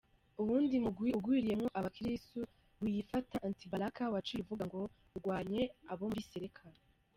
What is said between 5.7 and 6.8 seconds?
abo muri Séléka.